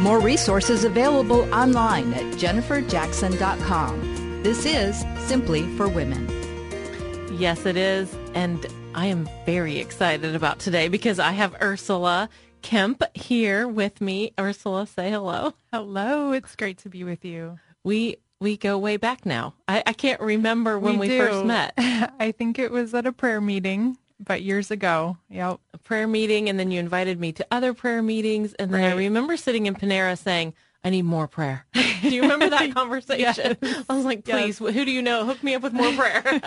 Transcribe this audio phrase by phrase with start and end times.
[0.00, 4.42] More resources available online at jenniferjackson.com.
[4.44, 6.28] This is Simply for Women.
[7.36, 8.16] Yes, it is.
[8.32, 8.64] And
[8.94, 12.28] I am very excited about today because I have Ursula
[12.62, 14.32] Kemp here with me.
[14.38, 15.54] Ursula, say hello.
[15.72, 16.30] Hello.
[16.30, 17.58] It's great to be with you.
[17.82, 19.54] We we go way back now.
[19.66, 21.74] I, I can't remember when we, we first met.
[21.76, 25.16] I think it was at a prayer meeting, but years ago.
[25.30, 25.60] Yep.
[25.74, 28.54] A prayer meeting, and then you invited me to other prayer meetings.
[28.54, 28.92] And then right.
[28.92, 31.66] I remember sitting in Panera saying, I need more prayer.
[31.74, 33.56] do you remember that conversation?
[33.60, 33.84] yes.
[33.88, 34.74] I was like, please, yes.
[34.74, 35.24] who do you know?
[35.24, 36.40] Hook me up with more prayer.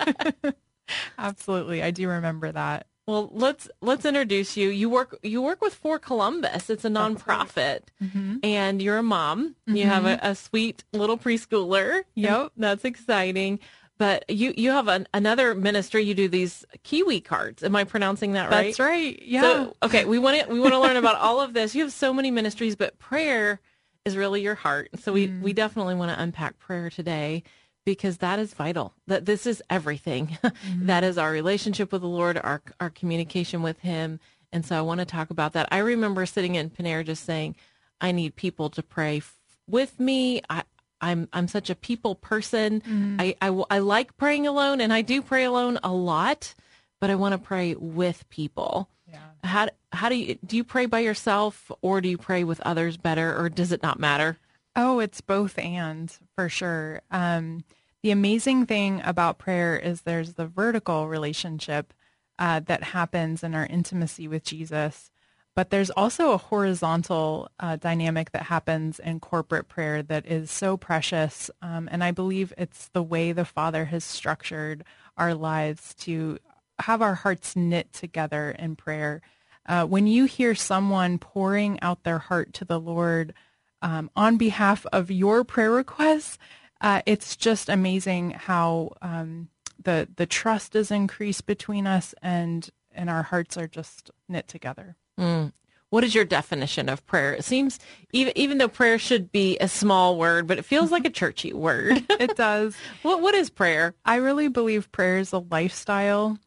[1.18, 1.82] Absolutely.
[1.82, 2.86] I do remember that.
[3.06, 4.68] Well, let's let's introduce you.
[4.68, 6.70] You work you work with For Columbus.
[6.70, 8.36] It's a nonprofit, mm-hmm.
[8.44, 9.56] and you're a mom.
[9.68, 9.76] Mm-hmm.
[9.76, 12.04] You have a, a, sweet little preschooler.
[12.14, 13.58] Yep, that's exciting.
[14.02, 16.02] But you you have an, another ministry.
[16.02, 17.62] You do these Kiwi cards.
[17.62, 18.64] Am I pronouncing that right?
[18.66, 19.22] That's right.
[19.22, 19.42] Yeah.
[19.42, 21.72] So, okay, we want to we want to learn about all of this.
[21.76, 23.60] You have so many ministries, but prayer
[24.04, 24.90] is really your heart.
[24.98, 25.40] So we mm.
[25.40, 27.44] we definitely want to unpack prayer today
[27.84, 28.92] because that is vital.
[29.06, 30.36] That this is everything.
[30.66, 30.86] Mm-hmm.
[30.86, 34.18] that is our relationship with the Lord, our our communication with Him.
[34.52, 35.68] And so I want to talk about that.
[35.70, 37.54] I remember sitting in Panera just saying,
[38.00, 39.36] I need people to pray f-
[39.68, 40.42] with me.
[40.50, 40.64] I,
[41.02, 42.80] I'm I'm such a people person.
[42.80, 43.16] Mm-hmm.
[43.18, 46.54] I, I I like praying alone, and I do pray alone a lot,
[47.00, 48.88] but I want to pray with people.
[49.10, 49.18] Yeah.
[49.44, 52.96] How how do you do you pray by yourself or do you pray with others
[52.96, 54.38] better, or does it not matter?
[54.74, 57.02] Oh, it's both and for sure.
[57.10, 57.64] Um,
[58.02, 61.92] the amazing thing about prayer is there's the vertical relationship
[62.38, 65.10] uh, that happens in our intimacy with Jesus,
[65.54, 70.76] but there's also a horizontal uh, dynamic that happens in corporate prayer that is so
[70.76, 71.50] precious.
[71.60, 74.84] Um, and I believe it's the way the Father has structured
[75.16, 76.38] our lives to
[76.80, 79.20] have our hearts knit together in prayer.
[79.66, 83.34] Uh, when you hear someone pouring out their heart to the Lord,
[83.82, 86.38] um, on behalf of your prayer requests.
[86.80, 89.48] Uh, it's just amazing how um,
[89.82, 94.96] the the trust is increased between us and and our hearts are just knit together.
[95.18, 95.52] Mm.
[95.90, 97.34] What is your definition of prayer?
[97.34, 97.78] It seems
[98.12, 101.52] even even though prayer should be a small word, but it feels like a churchy
[101.52, 102.04] word.
[102.08, 102.74] it does.
[103.02, 103.94] What what is prayer?
[104.04, 106.38] I really believe prayer is a lifestyle.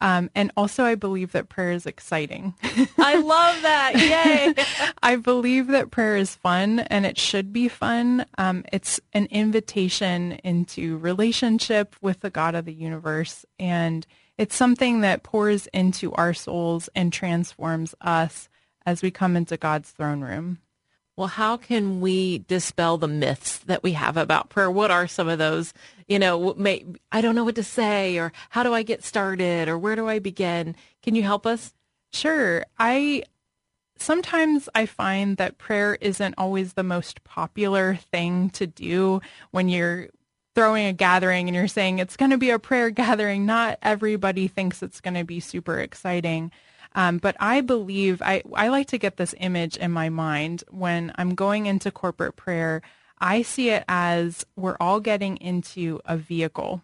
[0.00, 2.54] Um, and also, I believe that prayer is exciting.
[2.98, 3.92] I love that.
[3.96, 4.54] Yay.
[5.02, 8.26] I believe that prayer is fun and it should be fun.
[8.36, 13.46] Um, it's an invitation into relationship with the God of the universe.
[13.58, 14.06] And
[14.36, 18.48] it's something that pours into our souls and transforms us
[18.84, 20.58] as we come into God's throne room.
[21.16, 24.70] Well, how can we dispel the myths that we have about prayer?
[24.70, 25.72] What are some of those?
[26.08, 29.68] You know, may, I don't know what to say, or how do I get started,
[29.68, 30.74] or where do I begin?
[31.02, 31.72] Can you help us?
[32.12, 32.64] Sure.
[32.78, 33.22] I
[33.96, 39.20] sometimes I find that prayer isn't always the most popular thing to do
[39.52, 40.08] when you're
[40.54, 43.46] throwing a gathering and you're saying it's going to be a prayer gathering.
[43.46, 46.52] Not everybody thinks it's going to be super exciting.
[46.94, 51.12] Um, but I believe I, I like to get this image in my mind when
[51.16, 52.82] I'm going into corporate prayer.
[53.18, 56.82] I see it as we're all getting into a vehicle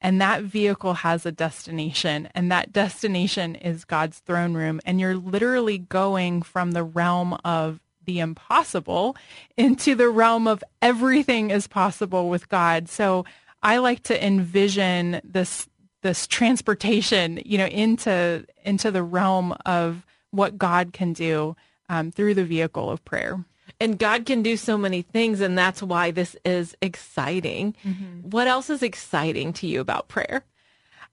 [0.00, 5.16] and that vehicle has a destination and that destination is God's throne room and you're
[5.16, 9.16] literally going from the realm of the impossible
[9.56, 12.88] into the realm of everything is possible with God.
[12.88, 13.26] So
[13.62, 15.68] I like to envision this
[16.02, 21.56] this transportation, you know, into into the realm of what God can do
[21.88, 23.44] um, through the vehicle of prayer.
[23.78, 27.74] And God can do so many things, and that's why this is exciting.
[27.84, 28.30] Mm-hmm.
[28.30, 30.44] What else is exciting to you about prayer?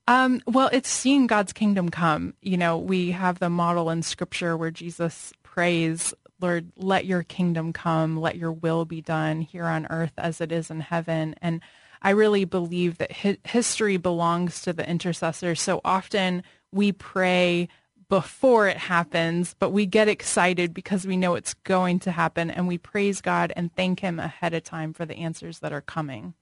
[0.08, 2.34] Um, well, it's seeing God's kingdom come.
[2.42, 7.74] You know, we have the model in Scripture where Jesus prays, "Lord, let your kingdom
[7.74, 11.62] come, let your will be done here on earth as it is in heaven." And
[12.02, 15.56] I really believe that hi- history belongs to the intercessor.
[15.56, 17.70] So often we pray
[18.10, 22.68] before it happens, but we get excited because we know it's going to happen and
[22.68, 26.34] we praise God and thank Him ahead of time for the answers that are coming.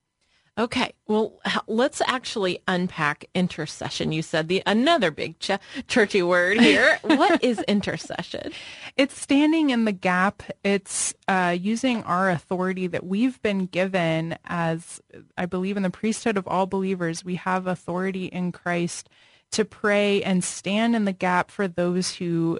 [0.58, 4.14] Okay, well, let's actually unpack intercession.
[4.14, 5.52] You said the another big ch-
[5.88, 6.98] churchy word here.
[7.04, 8.54] what is intercession?
[8.96, 10.44] It's standing in the gap.
[10.64, 15.02] It's uh, using our authority that we've been given as,
[15.38, 17.26] I believe, in the priesthood of all believers.
[17.26, 19.10] We have authority in Christ
[19.52, 22.60] to pray and stand in the gap for those who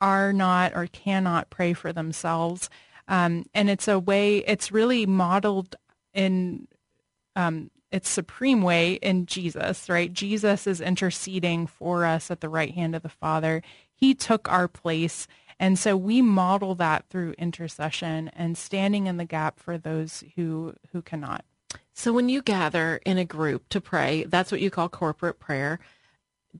[0.00, 2.70] are not or cannot pray for themselves.
[3.06, 4.38] Um, and it's a way.
[4.38, 5.76] It's really modeled
[6.14, 6.68] in
[7.36, 10.12] um, its supreme way in Jesus, right?
[10.12, 13.62] Jesus is interceding for us at the right hand of the Father.
[13.94, 15.28] He took our place
[15.58, 20.74] And so we model that through intercession and standing in the gap for those who
[20.92, 21.44] who cannot.
[21.92, 25.78] So when you gather in a group to pray, that's what you call corporate prayer.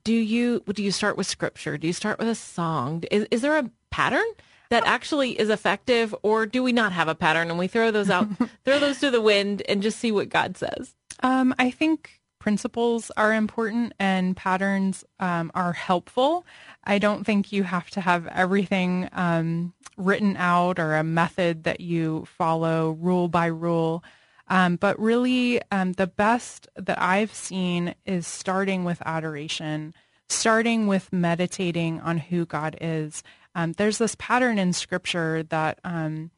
[0.02, 1.76] Do you do you start with scripture?
[1.76, 3.04] Do you start with a song?
[3.10, 4.26] Is, is there a pattern
[4.74, 8.10] that actually is effective, or do we not have a pattern and we throw those
[8.10, 8.28] out,
[8.64, 10.94] throw those to the wind, and just see what God says?
[11.22, 16.44] Um, I think principles are important and patterns um, are helpful.
[16.82, 21.80] I don't think you have to have everything um, written out or a method that
[21.80, 24.02] you follow rule by rule.
[24.48, 29.94] Um, but really, um, the best that I've seen is starting with adoration,
[30.28, 33.22] starting with meditating on who God is.
[33.54, 36.30] Um, there's this pattern in Scripture that um,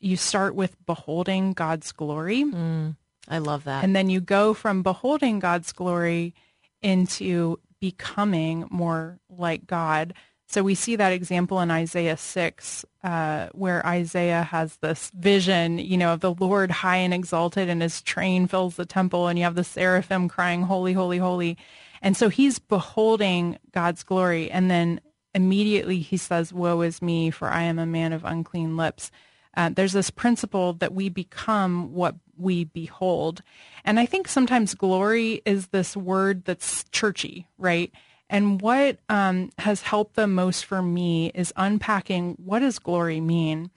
[0.00, 2.44] you start with beholding God's glory.
[2.44, 2.96] Mm,
[3.28, 3.84] I love that.
[3.84, 6.34] And then you go from beholding God's glory
[6.82, 10.14] into becoming more like God.
[10.46, 15.96] So we see that example in Isaiah 6, uh, where Isaiah has this vision, you
[15.96, 19.44] know, of the Lord high and exalted and his train fills the temple and you
[19.44, 21.56] have the seraphim crying, holy, holy, holy.
[22.02, 24.50] And so he's beholding God's glory.
[24.50, 25.00] And then
[25.34, 29.10] immediately he says, woe is me, for I am a man of unclean lips.
[29.56, 33.42] Uh, there's this principle that we become what we behold.
[33.84, 37.92] And I think sometimes glory is this word that's churchy, right?
[38.28, 43.70] And what um, has helped the most for me is unpacking what does glory mean?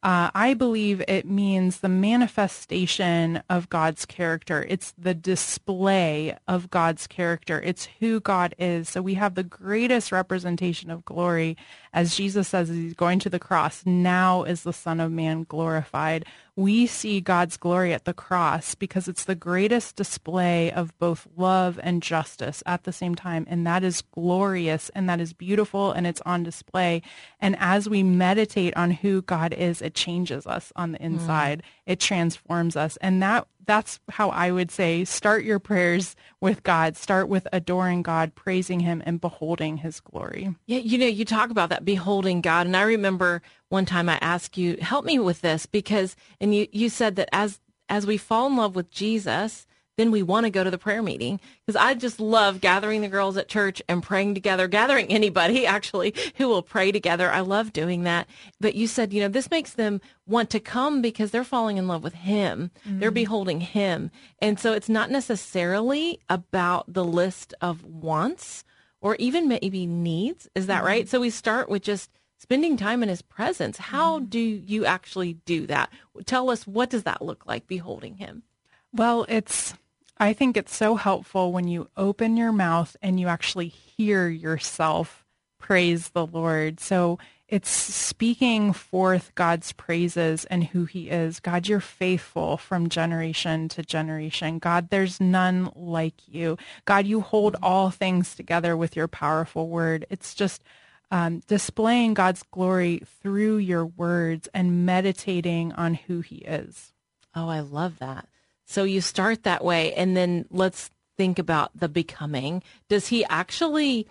[0.00, 4.64] Uh, I believe it means the manifestation of God's character.
[4.68, 7.60] It's the display of God's character.
[7.60, 8.88] It's who God is.
[8.88, 11.56] So we have the greatest representation of glory
[11.92, 13.82] as Jesus says he's going to the cross.
[13.84, 16.24] Now is the Son of Man glorified
[16.58, 21.78] we see God's glory at the cross because it's the greatest display of both love
[21.80, 23.46] and justice at the same time.
[23.48, 27.02] And that is glorious and that is beautiful and it's on display.
[27.40, 31.60] And as we meditate on who God is, it changes us on the inside.
[31.60, 31.92] Mm.
[31.92, 32.96] It transforms us.
[32.96, 36.96] And that that's how I would say start your prayers with God.
[36.96, 40.56] Start with adoring God, praising him and beholding his glory.
[40.66, 44.18] Yeah, you know, you talk about that beholding God and I remember one time I
[44.22, 47.60] asked you, help me with this because and you you said that as
[47.90, 49.66] as we fall in love with Jesus,
[49.98, 53.08] then we want to go to the prayer meeting because I just love gathering the
[53.08, 57.30] girls at church and praying together, gathering anybody actually who will pray together.
[57.30, 58.28] I love doing that.
[58.60, 61.88] But you said, you know, this makes them want to come because they're falling in
[61.88, 62.70] love with him.
[62.86, 63.00] Mm-hmm.
[63.00, 64.12] They're beholding him.
[64.40, 68.64] And so it's not necessarily about the list of wants
[69.00, 70.48] or even maybe needs.
[70.54, 70.86] Is that mm-hmm.
[70.86, 71.08] right?
[71.08, 72.08] So we start with just
[72.38, 73.78] spending time in his presence.
[73.78, 74.26] How mm-hmm.
[74.26, 75.90] do you actually do that?
[76.24, 78.44] Tell us what does that look like beholding him?
[78.92, 79.74] Well, it's
[80.20, 85.24] I think it's so helpful when you open your mouth and you actually hear yourself
[85.58, 86.80] praise the Lord.
[86.80, 91.40] So it's speaking forth God's praises and who he is.
[91.40, 94.58] God, you're faithful from generation to generation.
[94.58, 96.58] God, there's none like you.
[96.84, 100.04] God, you hold all things together with your powerful word.
[100.10, 100.62] It's just
[101.10, 106.92] um, displaying God's glory through your words and meditating on who he is.
[107.34, 108.28] Oh, I love that.
[108.68, 112.62] So you start that way, and then let's think about the becoming.
[112.90, 114.06] Does he actually,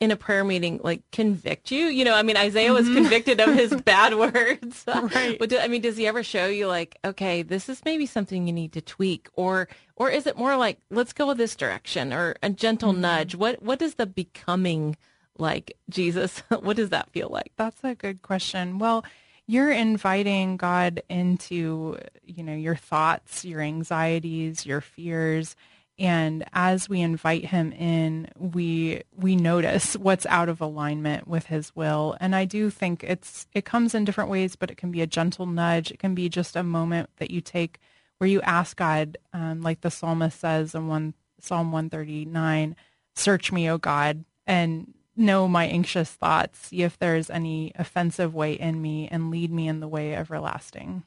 [0.00, 1.88] in a prayer meeting, like convict you?
[1.88, 2.94] You know, I mean, Isaiah was mm-hmm.
[2.94, 4.82] convicted of his bad words.
[4.88, 5.38] right.
[5.38, 8.46] But do, I mean, does he ever show you like, okay, this is maybe something
[8.46, 12.34] you need to tweak, or or is it more like, let's go this direction, or
[12.42, 13.02] a gentle mm-hmm.
[13.02, 13.34] nudge?
[13.34, 14.96] What what does the becoming
[15.36, 16.38] like, Jesus?
[16.48, 17.52] what does that feel like?
[17.58, 18.78] That's a good question.
[18.78, 19.04] Well
[19.48, 25.56] you're inviting God into, you know, your thoughts, your anxieties, your fears.
[25.98, 31.74] And as we invite him in, we we notice what's out of alignment with his
[31.74, 32.14] will.
[32.20, 35.06] And I do think it's it comes in different ways, but it can be a
[35.06, 35.90] gentle nudge.
[35.90, 37.80] It can be just a moment that you take
[38.18, 42.76] where you ask God, um, like the psalmist says in one Psalm 139,
[43.14, 48.34] "Search me, O God, and know my anxious thoughts, see if there is any offensive
[48.34, 51.02] way in me, and lead me in the way everlasting.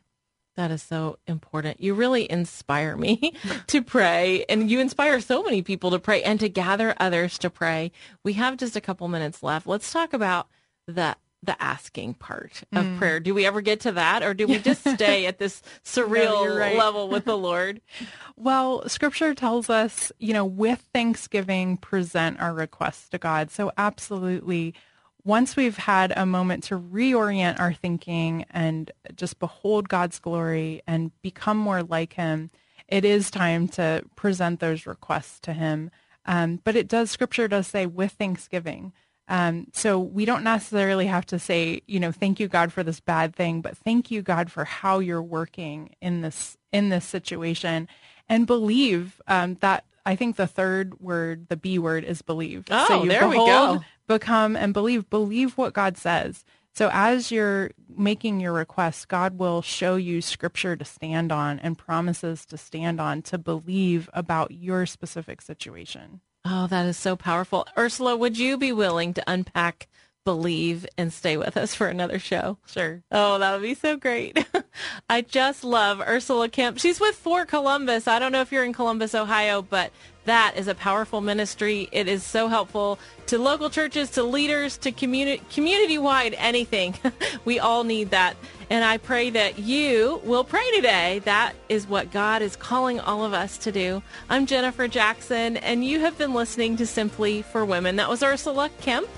[0.58, 1.80] That is so important.
[1.80, 3.34] You really inspire me
[3.68, 7.50] to pray, and you inspire so many people to pray and to gather others to
[7.50, 7.92] pray.
[8.24, 9.66] We have just a couple minutes left.
[9.66, 10.48] Let's talk about
[10.88, 12.98] the the asking part of mm.
[12.98, 13.20] prayer.
[13.20, 16.56] Do we ever get to that or do we just stay at this surreal no,
[16.56, 16.78] right.
[16.78, 17.82] level with the Lord?
[18.36, 23.50] well, scripture tells us, you know, with thanksgiving, present our requests to God.
[23.50, 24.76] So absolutely,
[25.24, 31.12] once we've had a moment to reorient our thinking and just behold God's glory and
[31.22, 32.52] become more like him,
[32.88, 35.90] it is time to present those requests to him.
[36.26, 38.94] Um, but it does, scripture does say with thanksgiving.
[39.32, 43.00] Um, so we don't necessarily have to say, you know, thank you God for this
[43.00, 47.88] bad thing, but thank you God for how you're working in this in this situation,
[48.28, 49.86] and believe um, that.
[50.04, 52.66] I think the third word, the B word, is believe.
[52.70, 53.82] Oh, so you there we go.
[54.08, 55.10] Become and believe.
[55.10, 56.44] Believe what God says.
[56.74, 61.78] So as you're making your requests, God will show you scripture to stand on and
[61.78, 66.22] promises to stand on to believe about your specific situation.
[66.44, 67.68] Oh, that is so powerful.
[67.78, 69.88] Ursula, would you be willing to unpack
[70.24, 72.58] believe and stay with us for another show?
[72.68, 73.04] Sure.
[73.12, 74.46] Oh, that would be so great.
[75.10, 76.80] I just love Ursula Kemp.
[76.80, 78.08] She's with For Columbus.
[78.08, 79.92] I don't know if you're in Columbus, Ohio, but
[80.26, 81.90] that is a powerful ministry.
[81.92, 86.96] It is so helpful to local churches, to leaders, to community community wide anything.
[87.46, 88.36] we all need that.
[88.72, 91.20] And I pray that you will pray today.
[91.26, 94.02] That is what God is calling all of us to do.
[94.30, 97.98] I'm Jennifer Jackson, and you have been listening to Simply for Women.
[97.98, 99.10] That was Ursula Kemp,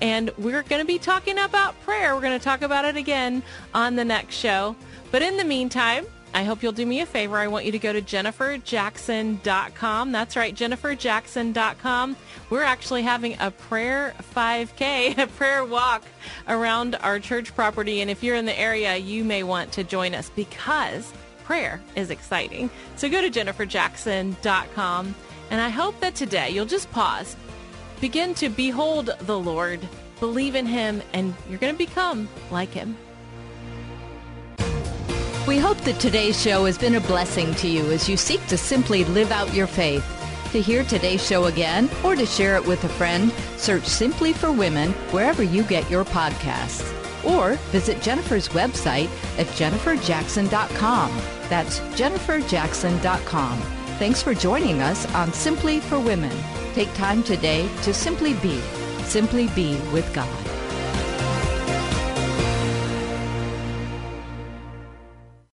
[0.00, 2.14] and we're going to be talking about prayer.
[2.14, 3.42] We're going to talk about it again
[3.74, 4.74] on the next show.
[5.10, 7.36] But in the meantime, I hope you'll do me a favor.
[7.36, 10.12] I want you to go to jenniferjackson.com.
[10.12, 12.16] That's right, jenniferjackson.com.
[12.48, 16.04] We're actually having a prayer 5K, a prayer walk
[16.48, 18.00] around our church property.
[18.00, 21.12] And if you're in the area, you may want to join us because
[21.44, 22.70] prayer is exciting.
[22.96, 25.14] So go to jenniferjackson.com.
[25.50, 27.36] And I hope that today you'll just pause,
[28.00, 29.86] begin to behold the Lord,
[30.18, 32.96] believe in him, and you're going to become like him.
[35.46, 38.56] We hope that today's show has been a blessing to you as you seek to
[38.56, 40.06] simply live out your faith.
[40.52, 44.52] To hear today's show again or to share it with a friend, search Simply for
[44.52, 46.94] Women wherever you get your podcasts.
[47.24, 51.22] Or visit Jennifer's website at jenniferjackson.com.
[51.48, 53.58] That's jenniferjackson.com.
[53.98, 56.36] Thanks for joining us on Simply for Women.
[56.72, 58.60] Take time today to simply be,
[59.02, 60.51] simply be with God.